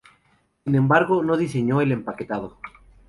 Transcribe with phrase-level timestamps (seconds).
[0.63, 2.57] Sin embargo no diseñó el empaquetado.